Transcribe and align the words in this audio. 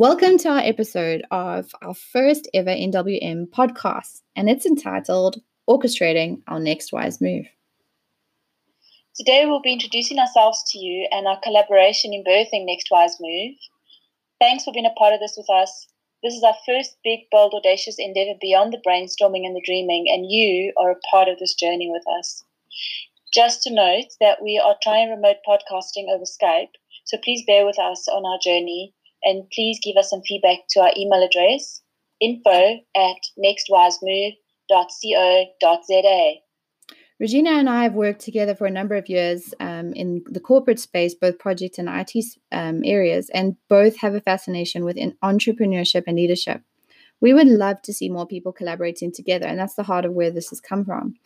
Welcome 0.00 0.38
to 0.38 0.48
our 0.48 0.60
episode 0.60 1.24
of 1.30 1.74
our 1.82 1.92
first 1.92 2.48
ever 2.54 2.70
NWM 2.70 3.50
podcast, 3.50 4.22
and 4.34 4.48
it's 4.48 4.64
entitled 4.64 5.42
Orchestrating 5.68 6.40
Our 6.48 6.58
Next 6.58 6.90
Wise 6.90 7.20
Move. 7.20 7.44
Today, 9.14 9.44
we'll 9.44 9.60
be 9.60 9.74
introducing 9.74 10.18
ourselves 10.18 10.64
to 10.70 10.78
you 10.78 11.06
and 11.10 11.26
our 11.26 11.38
collaboration 11.42 12.14
in 12.14 12.24
birthing 12.24 12.64
Next 12.64 12.86
Wise 12.90 13.18
Move. 13.20 13.56
Thanks 14.40 14.64
for 14.64 14.72
being 14.72 14.86
a 14.86 14.98
part 14.98 15.12
of 15.12 15.20
this 15.20 15.34
with 15.36 15.50
us. 15.50 15.86
This 16.22 16.32
is 16.32 16.42
our 16.44 16.56
first 16.64 16.96
big, 17.04 17.28
bold, 17.30 17.52
audacious 17.52 17.96
endeavor 17.98 18.38
beyond 18.40 18.72
the 18.72 18.80
brainstorming 18.80 19.44
and 19.44 19.54
the 19.54 19.62
dreaming, 19.66 20.06
and 20.08 20.30
you 20.30 20.72
are 20.78 20.92
a 20.92 21.00
part 21.10 21.28
of 21.28 21.38
this 21.38 21.52
journey 21.52 21.90
with 21.92 22.04
us. 22.18 22.42
Just 23.34 23.60
to 23.64 23.74
note 23.74 24.16
that 24.18 24.42
we 24.42 24.58
are 24.58 24.76
trying 24.82 25.10
remote 25.10 25.44
podcasting 25.46 26.08
over 26.08 26.24
Skype, 26.24 26.72
so 27.04 27.18
please 27.22 27.44
bear 27.46 27.66
with 27.66 27.78
us 27.78 28.08
on 28.08 28.24
our 28.24 28.38
journey 28.42 28.94
and 29.22 29.48
please 29.52 29.78
give 29.82 29.96
us 29.96 30.10
some 30.10 30.22
feedback 30.22 30.58
to 30.70 30.80
our 30.80 30.90
email 30.96 31.22
address 31.22 31.80
info 32.20 32.80
at 32.96 33.20
nextwisemove.co.za. 33.38 36.34
Regina 37.18 37.50
and 37.50 37.68
I 37.68 37.82
have 37.82 37.92
worked 37.92 38.22
together 38.22 38.54
for 38.54 38.66
a 38.66 38.70
number 38.70 38.94
of 38.94 39.10
years 39.10 39.52
um, 39.60 39.92
in 39.92 40.24
the 40.26 40.40
corporate 40.40 40.80
space, 40.80 41.14
both 41.14 41.38
project 41.38 41.76
and 41.76 41.86
IT 41.86 42.12
um, 42.50 42.80
areas, 42.82 43.28
and 43.34 43.56
both 43.68 43.98
have 43.98 44.14
a 44.14 44.22
fascination 44.22 44.86
with 44.86 44.96
entrepreneurship 45.22 46.04
and 46.06 46.16
leadership. 46.16 46.62
We 47.20 47.34
would 47.34 47.46
love 47.46 47.82
to 47.82 47.92
see 47.92 48.08
more 48.08 48.26
people 48.26 48.52
collaborating 48.52 49.12
together, 49.12 49.46
and 49.46 49.58
that's 49.58 49.74
the 49.74 49.82
heart 49.82 50.06
of 50.06 50.14
where 50.14 50.30
this 50.30 50.48
has 50.48 50.62
come 50.62 50.82
from. 50.82 51.16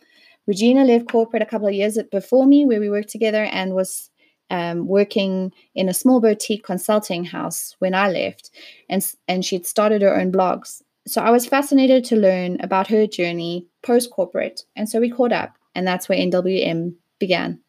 Regina 0.47 0.83
left 0.83 1.09
corporate 1.09 1.41
a 1.41 1.45
couple 1.45 1.67
of 1.67 1.73
years 1.73 1.97
before 2.11 2.45
me, 2.45 2.65
where 2.65 2.81
we 2.81 2.89
worked 2.89 3.09
together, 3.09 3.45
and 3.45 3.73
was 3.73 4.09
um, 4.49 4.87
working 4.87 5.51
in 5.73 5.89
a 5.89 5.93
small 5.93 6.19
boutique 6.19 6.63
consulting 6.63 7.25
house 7.25 7.75
when 7.79 7.93
I 7.93 8.09
left, 8.09 8.51
and 8.89 9.05
and 9.27 9.43
she'd 9.43 9.65
started 9.65 10.01
her 10.01 10.15
own 10.15 10.31
blogs. 10.31 10.81
So 11.07 11.21
I 11.21 11.31
was 11.31 11.45
fascinated 11.45 12.03
to 12.05 12.15
learn 12.15 12.59
about 12.61 12.87
her 12.87 13.07
journey 13.07 13.67
post 13.83 14.11
corporate, 14.11 14.65
and 14.75 14.89
so 14.89 14.99
we 14.99 15.09
caught 15.09 15.31
up, 15.31 15.57
and 15.73 15.87
that's 15.87 16.09
where 16.09 16.17
NWM 16.17 16.95
began. 17.19 17.59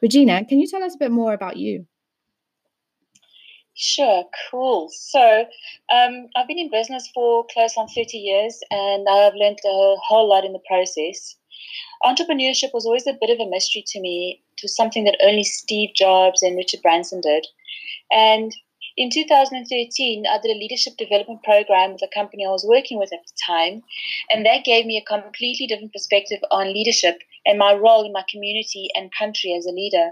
Regina, 0.00 0.44
can 0.44 0.58
you 0.58 0.66
tell 0.66 0.82
us 0.82 0.94
a 0.94 0.98
bit 0.98 1.12
more 1.12 1.32
about 1.32 1.56
you? 1.56 1.86
Sure, 3.74 4.24
cool. 4.50 4.90
So, 4.92 5.46
um, 5.92 6.28
I've 6.36 6.46
been 6.46 6.58
in 6.58 6.70
business 6.70 7.10
for 7.14 7.46
close 7.52 7.74
on 7.76 7.88
30 7.88 8.18
years 8.18 8.60
and 8.70 9.08
I've 9.08 9.34
learned 9.34 9.58
a 9.64 9.96
whole 10.06 10.28
lot 10.28 10.44
in 10.44 10.52
the 10.52 10.60
process. 10.68 11.36
Entrepreneurship 12.02 12.72
was 12.72 12.84
always 12.84 13.06
a 13.06 13.16
bit 13.20 13.30
of 13.30 13.40
a 13.40 13.48
mystery 13.48 13.84
to 13.88 14.00
me 14.00 14.42
to 14.58 14.68
something 14.68 15.04
that 15.04 15.18
only 15.22 15.44
Steve 15.44 15.90
Jobs 15.94 16.42
and 16.42 16.56
Richard 16.56 16.82
Branson 16.82 17.20
did. 17.20 17.46
And 18.10 18.52
in 18.96 19.08
2013, 19.10 20.24
I 20.26 20.38
did 20.42 20.54
a 20.54 20.58
leadership 20.58 20.96
development 20.98 21.42
program 21.42 21.92
with 21.92 22.02
a 22.02 22.14
company 22.14 22.44
I 22.44 22.50
was 22.50 22.66
working 22.68 22.98
with 22.98 23.12
at 23.12 23.20
the 23.24 23.32
time, 23.46 23.82
and 24.30 24.44
that 24.44 24.64
gave 24.64 24.84
me 24.84 24.98
a 24.98 25.04
completely 25.04 25.66
different 25.66 25.92
perspective 25.92 26.40
on 26.50 26.74
leadership 26.74 27.18
and 27.46 27.58
my 27.58 27.72
role 27.72 28.04
in 28.04 28.12
my 28.12 28.24
community 28.30 28.88
and 28.94 29.10
country 29.18 29.54
as 29.54 29.64
a 29.64 29.70
leader. 29.70 30.10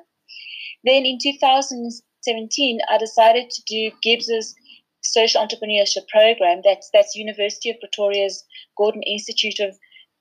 Then 0.85 1.05
in 1.05 1.19
2017, 1.21 2.81
I 2.89 2.97
decided 2.97 3.51
to 3.51 3.63
do 3.67 3.91
GIBS's 4.03 4.55
social 5.03 5.45
entrepreneurship 5.45 6.09
program. 6.09 6.63
That's 6.65 6.89
that's 6.93 7.15
University 7.15 7.71
of 7.71 7.81
Pretoria's 7.81 8.45
Gordon 8.77 9.03
Institute 9.03 9.61
of 9.61 9.79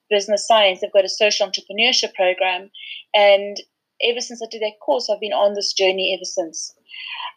Business 0.09 0.47
Science. 0.47 0.81
They've 0.81 0.91
got 0.91 1.05
a 1.05 1.09
social 1.09 1.47
entrepreneurship 1.47 2.13
program, 2.13 2.69
and 3.13 3.57
ever 4.03 4.21
since 4.21 4.41
I 4.41 4.47
did 4.49 4.61
that 4.61 4.79
course, 4.83 5.09
I've 5.09 5.19
been 5.19 5.33
on 5.33 5.53
this 5.53 5.73
journey 5.73 6.15
ever 6.17 6.25
since. 6.25 6.73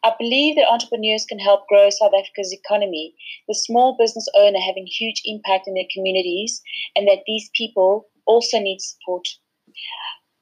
I 0.04 0.12
believe 0.18 0.56
that 0.56 0.68
entrepreneurs 0.68 1.24
can 1.24 1.38
help 1.38 1.66
grow 1.68 1.90
South 1.90 2.12
Africa's 2.18 2.52
economy, 2.52 3.14
the 3.46 3.54
small 3.54 3.96
business 3.98 4.26
owner 4.34 4.58
having 4.58 4.86
huge 4.86 5.22
impact 5.24 5.68
in 5.68 5.74
their 5.74 5.90
communities, 5.94 6.60
and 6.96 7.06
that 7.06 7.22
these 7.26 7.50
people 7.54 8.08
also 8.26 8.58
need 8.58 8.80
support. 8.80 9.28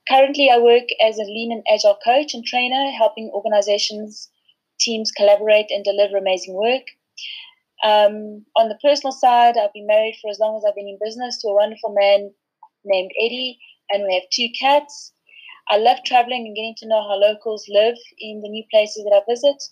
Currently, 0.09 0.51
I 0.51 0.59
work 0.59 0.85
as 1.01 1.19
a 1.19 1.25
lean 1.25 1.53
and 1.53 1.65
agile 1.73 1.99
coach 2.05 2.35
and 2.35 2.45
trainer, 2.45 2.91
helping 2.91 3.31
organizations, 3.33 4.29
teams 4.81 5.13
collaborate 5.13 5.71
and 5.71 5.85
deliver 5.85 6.17
amazing 6.17 6.55
work. 6.55 6.83
Um, 7.83 8.45
on 8.57 8.69
the 8.69 8.79
personal 8.83 9.13
side, 9.13 9.57
I've 9.57 9.73
been 9.73 9.87
married 9.87 10.19
for 10.21 10.31
as 10.31 10.39
long 10.39 10.57
as 10.57 10.65
I've 10.67 10.75
been 10.75 10.89
in 10.89 10.99
business 11.03 11.41
to 11.41 11.49
a 11.49 11.55
wonderful 11.55 11.95
man 11.95 12.33
named 12.85 13.11
Eddie, 13.21 13.59
and 13.91 14.05
we 14.05 14.15
have 14.15 14.25
two 14.33 14.49
cats. 14.59 15.13
I 15.69 15.77
love 15.79 15.99
traveling 16.05 16.47
and 16.47 16.57
getting 16.57 16.75
to 16.79 16.89
know 16.89 17.03
how 17.03 17.15
locals 17.17 17.65
live 17.69 17.97
in 18.19 18.41
the 18.43 18.49
new 18.49 18.65
places 18.71 19.05
that 19.05 19.15
I 19.15 19.23
visit. 19.31 19.63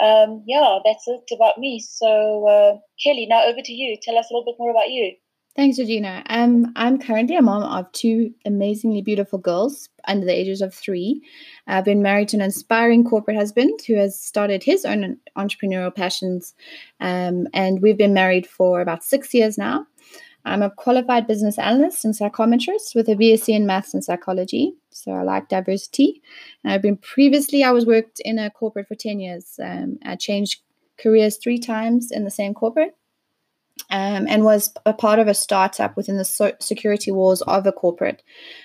Um, 0.00 0.44
yeah, 0.46 0.78
that's 0.84 1.08
it 1.08 1.22
about 1.34 1.58
me. 1.58 1.80
So, 1.80 2.46
uh, 2.48 2.78
Kelly, 3.02 3.26
now 3.26 3.44
over 3.44 3.60
to 3.62 3.72
you. 3.72 3.96
Tell 4.02 4.18
us 4.18 4.30
a 4.30 4.34
little 4.34 4.44
bit 4.44 4.58
more 4.58 4.70
about 4.70 4.90
you. 4.90 5.16
Thanks, 5.56 5.78
Regina. 5.78 6.22
Um, 6.28 6.70
I'm 6.76 6.98
currently 6.98 7.34
a 7.34 7.40
mom 7.40 7.62
of 7.62 7.90
two 7.92 8.30
amazingly 8.44 9.00
beautiful 9.00 9.38
girls 9.38 9.88
under 10.06 10.26
the 10.26 10.38
ages 10.38 10.60
of 10.60 10.74
three. 10.74 11.22
I've 11.66 11.86
been 11.86 12.02
married 12.02 12.28
to 12.28 12.36
an 12.36 12.42
inspiring 12.42 13.04
corporate 13.04 13.38
husband 13.38 13.80
who 13.86 13.94
has 13.94 14.20
started 14.20 14.62
his 14.62 14.84
own 14.84 15.16
entrepreneurial 15.38 15.94
passions, 15.94 16.54
um, 17.00 17.48
and 17.54 17.80
we've 17.80 17.96
been 17.96 18.12
married 18.12 18.46
for 18.46 18.82
about 18.82 19.02
six 19.02 19.32
years 19.32 19.56
now. 19.56 19.86
I'm 20.44 20.60
a 20.60 20.70
qualified 20.70 21.26
business 21.26 21.58
analyst 21.58 22.04
and 22.04 22.12
psychometrist 22.12 22.94
with 22.94 23.08
a 23.08 23.16
BSc 23.16 23.48
in 23.48 23.66
maths 23.66 23.94
and 23.94 24.04
psychology. 24.04 24.74
So 24.90 25.12
I 25.12 25.22
like 25.22 25.48
diversity. 25.48 26.22
And 26.62 26.72
I've 26.74 26.82
been 26.82 26.98
previously, 26.98 27.64
I 27.64 27.72
was 27.72 27.86
worked 27.86 28.20
in 28.20 28.38
a 28.38 28.50
corporate 28.50 28.88
for 28.88 28.94
10 28.94 29.20
years. 29.20 29.58
Um, 29.60 29.98
I 30.04 30.16
changed 30.16 30.60
careers 30.98 31.38
three 31.38 31.58
times 31.58 32.12
in 32.12 32.24
the 32.24 32.30
same 32.30 32.52
corporate. 32.52 32.94
Um, 33.90 34.26
and 34.28 34.42
was 34.42 34.72
a 34.84 34.92
part 34.92 35.18
of 35.18 35.28
a 35.28 35.34
startup 35.34 35.96
within 35.96 36.16
the 36.16 36.24
so- 36.24 36.56
security 36.60 37.12
walls 37.12 37.42
of 37.42 37.66
a 37.66 37.72
corporate, 37.72 38.22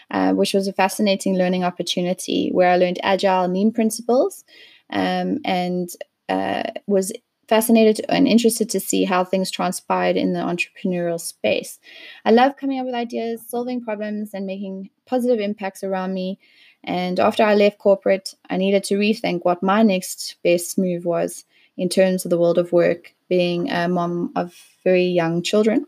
uh, 0.09 0.31
which 0.33 0.53
was 0.53 0.67
a 0.67 0.73
fascinating 0.73 1.37
learning 1.37 1.63
opportunity 1.63 2.49
where 2.51 2.71
I 2.71 2.77
learned 2.77 2.99
agile 3.03 3.47
lean 3.47 3.71
principles 3.71 4.43
um, 4.89 5.39
and 5.45 5.89
uh, 6.27 6.63
was 6.87 7.11
fascinated 7.51 8.05
and 8.07 8.29
interested 8.29 8.69
to 8.69 8.79
see 8.79 9.03
how 9.03 9.25
things 9.25 9.51
transpired 9.51 10.15
in 10.15 10.31
the 10.31 10.39
entrepreneurial 10.39 11.19
space. 11.19 11.79
I 12.23 12.31
love 12.31 12.55
coming 12.55 12.79
up 12.79 12.85
with 12.85 12.95
ideas, 12.95 13.43
solving 13.45 13.83
problems, 13.83 14.33
and 14.33 14.45
making 14.45 14.89
positive 15.05 15.41
impacts 15.41 15.83
around 15.83 16.13
me. 16.13 16.39
And 16.81 17.19
after 17.19 17.43
I 17.43 17.55
left 17.55 17.77
corporate, 17.77 18.35
I 18.49 18.55
needed 18.55 18.85
to 18.85 18.95
rethink 18.95 19.41
what 19.43 19.61
my 19.61 19.83
next 19.83 20.37
best 20.45 20.77
move 20.77 21.03
was 21.03 21.43
in 21.75 21.89
terms 21.89 22.23
of 22.23 22.29
the 22.29 22.37
world 22.37 22.57
of 22.57 22.71
work, 22.71 23.13
being 23.35 23.71
a 23.71 23.87
mom 23.87 24.31
of 24.35 24.53
very 24.83 25.05
young 25.05 25.41
children 25.41 25.85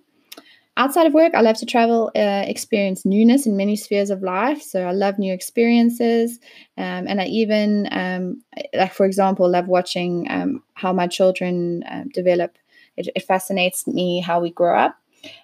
outside 0.78 1.06
of 1.08 1.14
work, 1.14 1.34
I 1.36 1.42
love 1.42 1.58
to 1.58 1.66
travel, 1.66 2.12
uh, 2.16 2.44
experience 2.48 3.06
newness 3.06 3.46
in 3.46 3.58
many 3.58 3.76
spheres 3.76 4.10
of 4.10 4.24
life. 4.24 4.62
So 4.62 4.84
I 4.84 4.92
love 4.92 5.20
new 5.20 5.34
experiences, 5.34 6.40
um, 6.78 7.08
and 7.08 7.22
I 7.22 7.26
even, 7.26 7.88
um, 7.92 8.44
like 8.74 8.94
for 8.94 9.06
example, 9.06 9.50
love 9.50 9.68
watching 9.68 10.28
um, 10.30 10.64
how 10.74 10.94
my 10.94 11.08
children 11.08 11.84
uh, 11.84 12.04
develop. 12.14 12.58
It, 12.96 13.10
it, 13.16 13.24
fascinates 13.24 13.88
me 13.88 14.20
how 14.20 14.40
we 14.40 14.52
grow 14.52 14.78
up, 14.78 14.96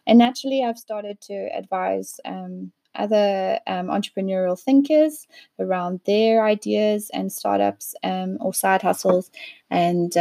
and 0.06 0.20
naturally, 0.20 0.64
I've 0.64 0.78
started 0.78 1.20
to 1.22 1.50
advise. 1.56 2.20
Um, 2.96 3.04
other 3.04 3.60
um, 3.68 3.88
entrepreneurial 3.88 4.60
thinkers 4.60 5.28
around 5.60 6.02
their 6.06 6.44
ideas 6.44 7.10
and 7.14 7.32
startups 7.32 7.96
um, 8.04 8.38
or 8.40 8.54
side 8.54 8.82
hustles, 8.82 9.32
and 9.70 10.14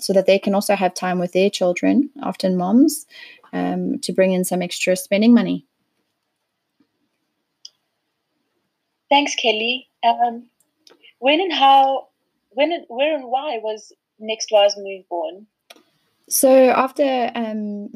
so 0.00 0.12
that 0.12 0.26
they 0.26 0.38
can 0.38 0.54
also 0.54 0.74
have 0.74 0.94
time 0.94 1.18
with 1.18 1.32
their 1.32 1.50
children, 1.50 2.10
often 2.22 2.56
moms, 2.56 3.06
um, 3.52 3.98
to 4.00 4.12
bring 4.12 4.32
in 4.32 4.44
some 4.44 4.62
extra 4.62 4.96
spending 4.96 5.34
money. 5.34 5.66
Thanks, 9.10 9.34
Kelly. 9.36 9.88
Um, 10.02 10.46
when 11.18 11.40
and 11.40 11.52
how, 11.52 12.08
when, 12.50 12.72
and, 12.72 12.84
where 12.88 13.14
and 13.14 13.24
why 13.24 13.58
was 13.62 13.92
Next 14.18 14.48
Wise 14.50 14.74
Move 14.76 15.08
born? 15.08 15.46
So 16.28 16.70
after 16.70 17.30
um, 17.34 17.90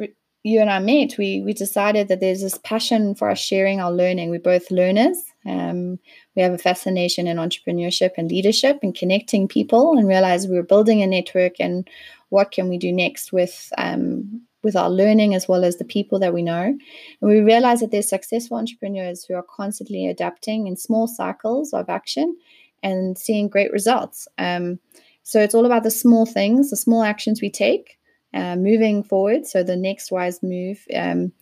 you 0.48 0.60
and 0.60 0.70
I 0.70 0.78
met, 0.78 1.18
we 1.18 1.42
we 1.42 1.52
decided 1.52 2.08
that 2.08 2.20
there's 2.20 2.40
this 2.40 2.58
passion 2.58 3.14
for 3.14 3.30
us 3.30 3.38
sharing 3.38 3.80
our 3.80 3.92
learning. 3.92 4.30
We're 4.30 4.40
both 4.40 4.70
learners. 4.70 5.16
Um, 5.44 5.98
we 6.34 6.42
have 6.42 6.52
a 6.52 6.58
fascination 6.58 7.26
in 7.26 7.36
entrepreneurship 7.36 8.12
and 8.16 8.30
leadership 8.30 8.78
and 8.82 8.94
connecting 8.94 9.48
people, 9.48 9.96
and 9.96 10.08
realized 10.08 10.48
we 10.48 10.56
were 10.56 10.62
building 10.62 11.02
a 11.02 11.06
network. 11.06 11.60
And 11.60 11.88
what 12.30 12.50
can 12.50 12.68
we 12.68 12.78
do 12.78 12.92
next 12.92 13.32
with 13.32 13.72
um, 13.78 14.42
with 14.62 14.76
our 14.76 14.90
learning 14.90 15.34
as 15.34 15.46
well 15.48 15.64
as 15.64 15.76
the 15.76 15.84
people 15.84 16.18
that 16.18 16.34
we 16.34 16.42
know. 16.42 16.62
And 16.62 17.30
we 17.30 17.40
realize 17.40 17.80
that 17.80 17.90
there's 17.90 18.08
successful 18.08 18.56
entrepreneurs 18.56 19.24
who 19.24 19.34
are 19.34 19.44
constantly 19.44 20.06
adapting 20.06 20.66
in 20.66 20.76
small 20.76 21.06
cycles 21.06 21.72
of 21.72 21.88
action 21.88 22.36
and 22.82 23.16
seeing 23.16 23.48
great 23.48 23.72
results. 23.72 24.26
Um, 24.36 24.78
so 25.22 25.40
it's 25.40 25.54
all 25.54 25.66
about 25.66 25.82
the 25.82 25.90
small 25.90 26.26
things, 26.26 26.70
the 26.70 26.76
small 26.76 27.02
actions 27.02 27.40
we 27.40 27.50
take, 27.50 27.97
uh, 28.34 28.56
moving 28.56 29.02
forward. 29.02 29.46
So 29.46 29.62
the 29.62 29.76
next 29.76 30.10
wise 30.10 30.42
move. 30.42 30.84
Um, 30.94 31.32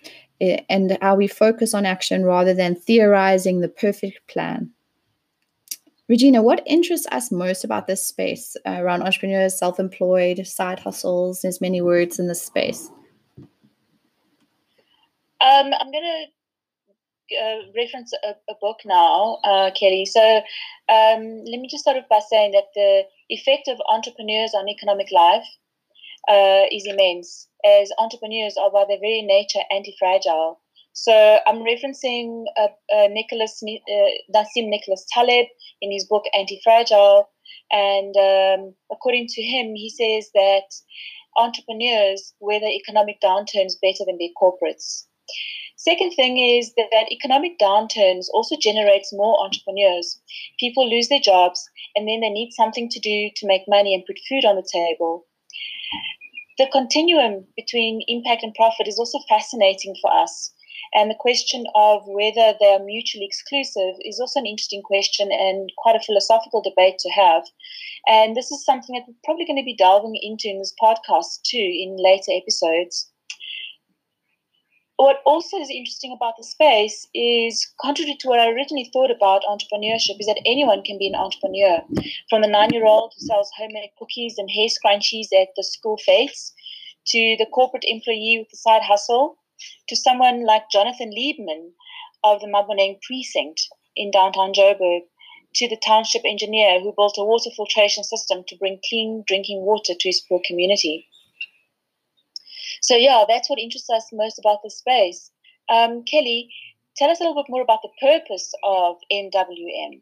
and 0.40 0.98
how 1.00 1.14
we 1.14 1.26
focus 1.26 1.72
on 1.72 1.86
action 1.86 2.24
rather 2.24 2.52
than 2.52 2.74
theorizing 2.74 3.60
the 3.60 3.68
perfect 3.68 4.20
plan. 4.28 4.70
Regina, 6.08 6.42
what 6.42 6.62
interests 6.66 7.06
us 7.10 7.32
most 7.32 7.64
about 7.64 7.88
this 7.88 8.06
space 8.06 8.56
uh, 8.64 8.76
around 8.78 9.02
entrepreneurs, 9.02 9.58
self 9.58 9.80
employed, 9.80 10.46
side 10.46 10.78
hustles? 10.78 11.40
There's 11.40 11.60
many 11.60 11.80
words 11.80 12.18
in 12.18 12.28
this 12.28 12.42
space. 12.42 12.90
Um, 15.40 15.72
I'm 15.72 15.90
going 15.90 16.04
to 16.04 17.36
uh, 17.36 17.58
reference 17.76 18.12
a, 18.24 18.30
a, 18.50 18.54
book 18.60 18.78
now, 18.84 19.38
uh, 19.42 19.70
Kelly. 19.72 20.06
So 20.06 20.20
um, 20.88 21.44
let 21.44 21.60
me 21.60 21.66
just 21.68 21.82
start 21.82 21.96
off 21.96 22.08
by 22.08 22.20
saying 22.30 22.52
that 22.52 22.68
the 22.74 23.02
effect 23.28 23.68
of 23.68 23.80
entrepreneurs 23.88 24.54
on 24.54 24.68
economic 24.68 25.10
life 25.10 25.44
uh, 26.28 26.64
is 26.70 26.86
immense, 26.86 27.48
as 27.64 27.90
entrepreneurs 27.98 28.56
are 28.56 28.70
by 28.70 28.84
their 28.88 29.00
very 29.00 29.22
nature 29.22 29.64
anti 29.70 29.94
fragile. 29.98 30.60
So 30.98 31.12
I'm 31.46 31.58
referencing 31.58 32.44
uh, 32.56 32.68
uh, 32.90 33.08
Nicholas 33.10 33.62
uh, 33.62 34.10
Nassim 34.34 34.70
Nicholas 34.70 35.04
Taleb 35.12 35.46
in 35.82 35.92
his 35.92 36.06
book 36.06 36.24
Anti-Fragile, 36.32 37.28
and 37.70 38.16
um, 38.16 38.74
according 38.90 39.26
to 39.28 39.42
him, 39.42 39.74
he 39.74 39.90
says 39.90 40.30
that 40.32 40.64
entrepreneurs 41.36 42.32
weather 42.40 42.66
economic 42.66 43.20
downturns 43.20 43.74
better 43.82 44.06
than 44.06 44.16
their 44.16 44.32
corporates. 44.40 45.04
Second 45.76 46.12
thing 46.12 46.38
is 46.38 46.72
that 46.76 47.12
economic 47.12 47.58
downturns 47.58 48.28
also 48.32 48.56
generates 48.58 49.12
more 49.12 49.44
entrepreneurs. 49.44 50.18
People 50.58 50.88
lose 50.88 51.08
their 51.08 51.20
jobs 51.20 51.68
and 51.94 52.08
then 52.08 52.20
they 52.20 52.30
need 52.30 52.52
something 52.52 52.88
to 52.88 53.00
do 53.00 53.28
to 53.36 53.46
make 53.46 53.68
money 53.68 53.94
and 53.94 54.06
put 54.06 54.18
food 54.26 54.46
on 54.46 54.56
the 54.56 54.66
table. 54.72 55.26
The 56.58 56.66
continuum 56.66 57.46
between 57.56 58.02
impact 58.08 58.42
and 58.42 58.54
profit 58.54 58.88
is 58.88 58.98
also 58.98 59.18
fascinating 59.28 59.94
for 60.00 60.12
us 60.12 60.54
and 60.94 61.10
the 61.10 61.14
question 61.14 61.66
of 61.74 62.02
whether 62.06 62.54
they 62.58 62.72
are 62.72 62.82
mutually 62.82 63.26
exclusive 63.26 63.96
is 64.00 64.20
also 64.20 64.40
an 64.40 64.46
interesting 64.46 64.82
question 64.82 65.30
and 65.32 65.70
quite 65.78 65.96
a 65.96 66.00
philosophical 66.00 66.62
debate 66.62 66.98
to 67.00 67.10
have. 67.10 67.44
And 68.06 68.36
this 68.36 68.50
is 68.50 68.64
something 68.64 68.94
that 68.94 69.04
we're 69.06 69.14
probably 69.24 69.44
going 69.44 69.58
to 69.58 69.64
be 69.64 69.76
delving 69.76 70.16
into 70.22 70.48
in 70.48 70.58
this 70.58 70.74
podcast 70.80 71.42
too 71.44 71.58
in 71.58 71.96
later 71.98 72.32
episodes. 72.32 73.10
What 74.96 75.20
also 75.26 75.58
is 75.58 75.68
interesting 75.68 76.12
about 76.12 76.34
the 76.38 76.44
space 76.44 77.06
is, 77.12 77.70
contrary 77.78 78.16
to 78.18 78.28
what 78.28 78.40
I 78.40 78.48
originally 78.48 78.88
thought 78.90 79.10
about 79.10 79.42
entrepreneurship, 79.44 80.18
is 80.18 80.26
that 80.26 80.40
anyone 80.46 80.82
can 80.82 80.96
be 80.96 81.06
an 81.06 81.14
entrepreneur. 81.14 81.82
From 82.30 82.40
the 82.40 82.48
nine 82.48 82.70
year 82.72 82.86
old 82.86 83.12
who 83.14 83.26
sells 83.26 83.50
homemade 83.58 83.90
cookies 83.98 84.38
and 84.38 84.50
hair 84.50 84.68
scrunchies 84.68 85.28
at 85.38 85.48
the 85.54 85.64
school 85.64 85.98
fetes, 85.98 86.54
to 87.08 87.36
the 87.38 87.44
corporate 87.44 87.84
employee 87.86 88.38
with 88.38 88.48
the 88.50 88.56
side 88.56 88.82
hustle, 88.82 89.36
to 89.88 89.96
someone 89.96 90.46
like 90.46 90.70
Jonathan 90.70 91.10
Liebmann 91.10 91.72
of 92.24 92.40
the 92.40 92.46
Maboneng 92.46 93.00
precinct 93.02 93.68
in 93.94 94.10
downtown 94.10 94.54
Joburg, 94.54 95.02
to 95.56 95.68
the 95.68 95.76
township 95.76 96.22
engineer 96.24 96.80
who 96.80 96.94
built 96.96 97.18
a 97.18 97.24
water 97.24 97.50
filtration 97.54 98.02
system 98.02 98.44
to 98.48 98.56
bring 98.56 98.80
clean 98.88 99.24
drinking 99.26 99.60
water 99.60 99.92
to 99.92 100.08
his 100.08 100.22
poor 100.26 100.40
community. 100.46 101.06
So, 102.82 102.96
yeah, 102.96 103.24
that's 103.28 103.48
what 103.48 103.58
interests 103.58 103.90
us 103.90 104.08
most 104.12 104.38
about 104.38 104.58
the 104.62 104.70
space. 104.70 105.30
Um, 105.68 106.04
Kelly, 106.04 106.48
tell 106.96 107.10
us 107.10 107.20
a 107.20 107.24
little 107.24 107.42
bit 107.42 107.50
more 107.50 107.62
about 107.62 107.80
the 107.82 107.90
purpose 108.00 108.52
of 108.64 108.96
NWM. 109.12 110.00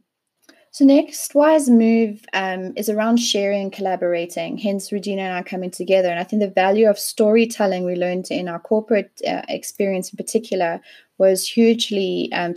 So 0.75 0.85
next 0.85 1.37
wise 1.37 1.71
move 1.71 2.25
um, 2.33 2.73
is 2.75 2.89
around 2.89 3.19
sharing 3.19 3.63
and 3.63 3.73
collaborating. 3.73 4.59
Hence, 4.59 4.91
Regina 4.91 5.23
and 5.23 5.33
I 5.33 5.43
coming 5.43 5.71
together, 5.71 6.09
and 6.09 6.19
I 6.19 6.25
think 6.25 6.43
the 6.43 6.49
value 6.49 6.91
of 6.91 6.99
storytelling 6.99 7.85
we 7.85 7.95
learned 7.95 8.27
in 8.33 8.49
our 8.49 8.59
corporate 8.59 9.13
uh, 9.25 9.43
experience 9.49 10.11
in 10.11 10.17
particular 10.17 10.81
was 11.19 11.47
hugely 11.47 12.31
um, 12.33 12.55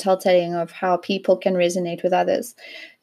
of 0.55 0.71
how 0.71 0.97
people 0.97 1.37
can 1.37 1.53
resonate 1.53 2.03
with 2.03 2.13
others, 2.13 2.55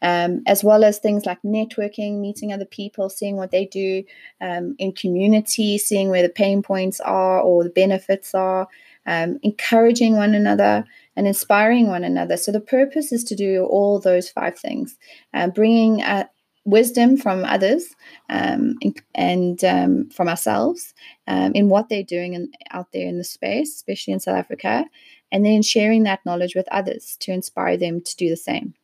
um, 0.03 0.43
as 0.47 0.65
well 0.65 0.85
as 0.85 0.99
things 0.99 1.27
like 1.27 1.41
networking, 1.43 2.21
meeting 2.21 2.53
other 2.53 2.65
people, 2.65 3.09
seeing 3.09 3.37
what 3.37 3.51
they 3.51 3.67
do 3.67 4.03
um, 4.41 4.75
in 4.79 4.93
community, 4.93 5.79
seeing 5.79 6.11
where 6.11 6.23
the 6.23 6.29
pain 6.29 6.63
points 6.63 7.01
are 7.01 7.41
or 7.41 7.63
the 7.63 7.71
benefits 7.71 8.35
are, 8.35 8.69
um, 9.07 9.39
encouraging 9.43 10.17
one 10.17 10.35
another 10.35 10.85
and 11.17 11.27
inspiring 11.27 11.87
one 11.87 12.05
another. 12.05 12.37
So 12.37 12.51
the 12.51 12.61
purpose 12.61 13.13
is 13.13 13.23
to 13.25 13.37
do 13.37 13.65
all 13.67 14.01
those 14.01 14.29
five 14.29 14.59
things, 14.59 14.97
uh, 15.35 15.49
bringing 15.49 16.03
uh, 16.03 16.25
wisdom 16.65 17.17
from 17.17 17.45
others 17.45 17.95
um, 18.31 18.79
and 19.15 19.63
um, 19.65 20.09
from 20.11 20.29
ourselves 20.29 20.95
um, 21.27 21.53
in 21.55 21.69
what 21.69 21.89
they're 21.89 22.03
doing 22.03 22.35
in, 22.35 22.51
out 22.71 22.93
there 22.93 23.07
in 23.07 23.19
the 23.19 23.25
space, 23.25 23.75
especially 23.75 24.13
in 24.13 24.21
South 24.21 24.37
Africa, 24.37 24.85
and 25.31 25.45
then 25.45 25.63
sharing 25.63 26.05
that 26.05 26.25
knowledge 26.25 26.55
with 26.55 26.69
others 26.71 27.17
to 27.21 27.33
inspire 27.33 27.77
them 27.77 28.01
to 28.01 28.17
do 28.17 28.29
the 28.29 28.37
same. 28.37 28.75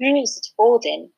Who 0.00 0.22
is 0.22 0.38
it 0.38 0.48
for 0.56 0.80
then? 0.82 1.10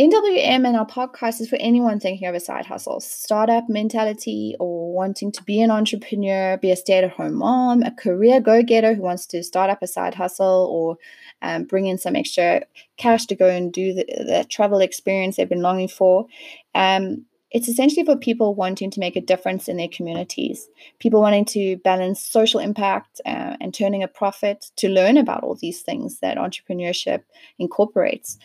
NWM 0.00 0.64
and 0.64 0.76
our 0.76 0.86
podcast 0.86 1.40
is 1.40 1.48
for 1.48 1.56
anyone 1.56 1.98
thinking 1.98 2.28
of 2.28 2.34
a 2.36 2.38
side 2.38 2.66
hustle, 2.66 3.00
startup 3.00 3.68
mentality, 3.68 4.54
or 4.60 4.94
wanting 4.94 5.32
to 5.32 5.42
be 5.42 5.60
an 5.60 5.72
entrepreneur, 5.72 6.56
be 6.56 6.70
a 6.70 6.76
stay 6.76 6.98
at 6.98 7.10
home 7.10 7.34
mom, 7.34 7.82
a 7.82 7.90
career 7.90 8.40
go 8.40 8.62
getter 8.62 8.94
who 8.94 9.02
wants 9.02 9.26
to 9.26 9.42
start 9.42 9.70
up 9.70 9.82
a 9.82 9.88
side 9.88 10.14
hustle 10.14 10.68
or 10.70 10.98
um, 11.42 11.64
bring 11.64 11.86
in 11.86 11.98
some 11.98 12.16
extra 12.16 12.62
cash 12.96 13.26
to 13.26 13.34
go 13.34 13.48
and 13.48 13.72
do 13.72 13.94
the, 13.94 14.04
the 14.04 14.46
travel 14.48 14.80
experience 14.80 15.36
they've 15.36 15.48
been 15.48 15.62
longing 15.62 15.88
for. 15.88 16.26
Um, 16.74 17.24
it's 17.50 17.68
essentially 17.68 18.04
for 18.04 18.14
people 18.14 18.54
wanting 18.54 18.90
to 18.90 19.00
make 19.00 19.16
a 19.16 19.22
difference 19.22 19.68
in 19.68 19.78
their 19.78 19.88
communities, 19.88 20.68
people 20.98 21.22
wanting 21.22 21.46
to 21.46 21.78
balance 21.78 22.22
social 22.22 22.60
impact 22.60 23.22
uh, 23.24 23.56
and 23.58 23.72
turning 23.72 24.02
a 24.02 24.08
profit 24.08 24.66
to 24.76 24.88
learn 24.90 25.16
about 25.16 25.42
all 25.42 25.54
these 25.54 25.80
things 25.80 26.20
that 26.20 26.36
entrepreneurship 26.36 27.22
incorporates 27.58 28.36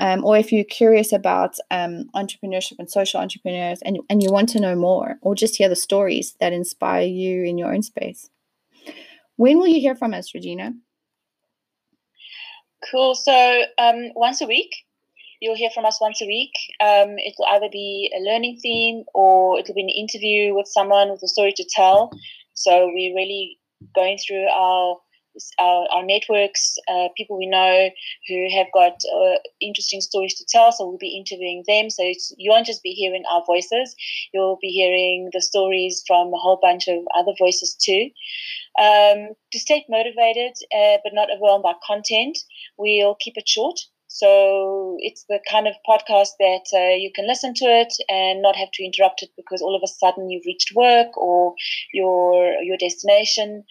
um, 0.00 0.24
or 0.24 0.36
if 0.38 0.50
you're 0.50 0.64
curious 0.64 1.12
about 1.12 1.56
um, 1.70 2.06
entrepreneurship 2.14 2.76
and 2.78 2.90
social 2.90 3.20
entrepreneurs 3.20 3.80
and, 3.82 3.98
and 4.08 4.22
you 4.22 4.32
want 4.32 4.48
to 4.50 4.60
know 4.60 4.74
more 4.74 5.18
or 5.20 5.34
just 5.34 5.56
hear 5.56 5.68
the 5.68 5.76
stories 5.76 6.34
that 6.40 6.54
inspire 6.54 7.06
you 7.06 7.44
in 7.44 7.58
your 7.58 7.72
own 7.72 7.82
space. 7.82 8.30
When 9.36 9.58
will 9.58 9.68
you 9.68 9.80
hear 9.80 9.94
from 9.94 10.14
us, 10.14 10.34
Regina? 10.34 10.72
Cool. 12.90 13.14
So 13.14 13.62
um, 13.78 14.10
once 14.14 14.40
a 14.40 14.46
week, 14.46 14.70
you'll 15.40 15.56
hear 15.56 15.70
from 15.70 15.84
us 15.84 16.00
once 16.00 16.20
a 16.22 16.26
week. 16.26 16.52
Um, 16.80 17.16
it 17.18 17.34
will 17.38 17.46
either 17.46 17.68
be 17.70 18.12
a 18.16 18.20
learning 18.20 18.58
theme 18.62 19.04
or 19.14 19.58
it 19.58 19.66
will 19.66 19.74
be 19.74 19.82
an 19.82 19.88
interview 19.88 20.54
with 20.54 20.66
someone 20.68 21.10
with 21.10 21.22
a 21.22 21.28
story 21.28 21.52
to 21.56 21.64
tell. 21.74 22.10
So 22.54 22.86
we're 22.86 23.14
really 23.14 23.58
going 23.94 24.18
through 24.18 24.46
our 24.48 24.96
our, 25.58 25.86
our 25.92 26.04
networks, 26.04 26.76
uh, 26.88 27.08
people 27.16 27.38
we 27.38 27.46
know 27.46 27.90
who 28.28 28.48
have 28.54 28.66
got 28.72 28.92
uh, 29.14 29.36
interesting 29.60 30.00
stories 30.00 30.34
to 30.34 30.44
tell. 30.48 30.72
So 30.72 30.86
we'll 30.86 30.98
be 30.98 31.16
interviewing 31.16 31.64
them. 31.66 31.90
So 31.90 32.02
you 32.36 32.50
won't 32.50 32.66
just 32.66 32.82
be 32.82 32.90
hearing 32.92 33.24
our 33.30 33.42
voices, 33.46 33.94
you'll 34.32 34.58
be 34.60 34.68
hearing 34.68 35.30
the 35.32 35.42
stories 35.42 36.02
from 36.06 36.28
a 36.28 36.38
whole 36.38 36.58
bunch 36.60 36.88
of 36.88 36.98
other 37.16 37.32
voices 37.38 37.74
too. 37.74 38.10
Um, 38.78 39.30
to 39.52 39.58
stay 39.58 39.84
motivated 39.88 40.52
uh, 40.74 40.98
but 41.02 41.12
not 41.12 41.28
overwhelmed 41.30 41.64
by 41.64 41.74
content, 41.86 42.38
we'll 42.78 43.16
keep 43.20 43.36
it 43.36 43.48
short. 43.48 43.78
So 44.12 44.96
it's 44.98 45.24
the 45.28 45.38
kind 45.48 45.68
of 45.68 45.74
podcast 45.88 46.34
that 46.40 46.66
uh, 46.74 46.96
you 46.96 47.12
can 47.14 47.28
listen 47.28 47.54
to 47.54 47.64
it 47.64 47.94
and 48.08 48.42
not 48.42 48.56
have 48.56 48.72
to 48.72 48.84
interrupt 48.84 49.22
it 49.22 49.30
because 49.36 49.62
all 49.62 49.76
of 49.76 49.82
a 49.84 49.86
sudden 49.86 50.28
you've 50.28 50.44
reached 50.46 50.74
work 50.74 51.16
or 51.16 51.54
your 51.94 52.54
your 52.60 52.76
destination. 52.76 53.62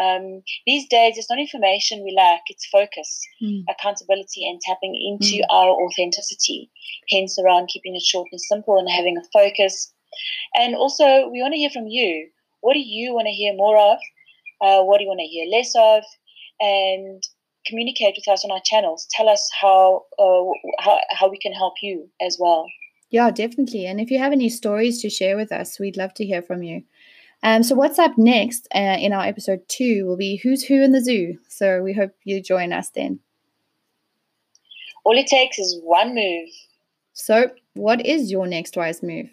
Um, 0.00 0.42
these 0.66 0.86
days, 0.86 1.18
it's 1.18 1.28
not 1.28 1.40
information 1.40 2.04
we 2.04 2.14
lack; 2.16 2.42
it's 2.46 2.64
focus, 2.66 3.20
mm. 3.42 3.64
accountability, 3.68 4.48
and 4.48 4.60
tapping 4.60 4.94
into 4.94 5.42
mm. 5.42 5.50
our 5.50 5.70
authenticity. 5.70 6.70
Hence, 7.10 7.36
around 7.36 7.66
keeping 7.66 7.96
it 7.96 8.02
short 8.02 8.28
and 8.30 8.40
simple 8.40 8.78
and 8.78 8.88
having 8.88 9.18
a 9.18 9.26
focus. 9.32 9.92
And 10.54 10.76
also, 10.76 11.28
we 11.28 11.42
want 11.42 11.54
to 11.54 11.58
hear 11.58 11.70
from 11.70 11.88
you. 11.88 12.28
What 12.60 12.74
do 12.74 12.80
you 12.80 13.14
want 13.14 13.26
to 13.26 13.32
hear 13.32 13.52
more 13.52 13.76
of? 13.76 13.98
Uh, 14.60 14.84
what 14.84 14.98
do 14.98 15.04
you 15.04 15.08
want 15.08 15.20
to 15.20 15.26
hear 15.26 15.50
less 15.50 15.72
of? 15.74 16.04
And 16.60 17.20
communicate 17.68 18.14
with 18.16 18.28
us 18.28 18.44
on 18.44 18.50
our 18.50 18.62
channels. 18.64 19.06
Tell 19.10 19.28
us 19.28 19.48
how 19.60 20.04
uh, 20.18 20.44
how 20.80 21.00
how 21.10 21.28
we 21.28 21.38
can 21.38 21.52
help 21.52 21.74
you 21.82 22.08
as 22.20 22.36
well. 22.40 22.66
Yeah, 23.10 23.30
definitely. 23.30 23.86
And 23.86 24.00
if 24.00 24.10
you 24.10 24.18
have 24.18 24.32
any 24.32 24.48
stories 24.48 25.00
to 25.02 25.10
share 25.10 25.36
with 25.36 25.52
us, 25.52 25.78
we'd 25.78 25.96
love 25.96 26.14
to 26.14 26.26
hear 26.26 26.42
from 26.42 26.62
you. 26.62 26.82
Um, 27.42 27.62
so 27.62 27.74
what's 27.74 27.98
up 27.98 28.18
next 28.18 28.68
uh, 28.74 28.96
in 28.98 29.12
our 29.12 29.24
episode 29.24 29.60
two 29.68 30.04
will 30.06 30.16
be 30.16 30.36
who's 30.36 30.64
who 30.64 30.82
in 30.82 30.92
the 30.92 31.02
zoo. 31.02 31.38
So 31.48 31.82
we 31.82 31.92
hope 31.92 32.12
you 32.24 32.42
join 32.42 32.72
us 32.72 32.90
then. 32.90 33.20
All 35.04 35.16
it 35.16 35.26
takes 35.26 35.58
is 35.58 35.80
one 35.82 36.14
move. 36.14 36.48
So, 37.14 37.50
what 37.74 38.04
is 38.04 38.30
your 38.30 38.46
next 38.46 38.76
wise 38.76 39.02
move? 39.02 39.30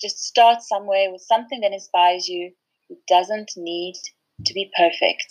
Just 0.00 0.24
start 0.24 0.62
somewhere 0.62 1.12
with 1.12 1.20
something 1.20 1.60
that 1.60 1.72
inspires 1.72 2.26
you. 2.26 2.52
It 2.88 2.98
doesn't 3.06 3.52
need 3.56 3.94
to 4.46 4.54
be 4.54 4.70
perfect. 4.76 5.26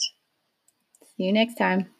See 1.19 1.25
you 1.25 1.33
next 1.33 1.53
time. 1.53 1.91